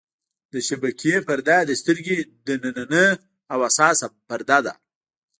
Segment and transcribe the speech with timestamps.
[0.53, 2.17] د شبکیې پرده د سترګې
[2.63, 3.07] نننۍ
[3.51, 4.73] او حساسه پرده ده.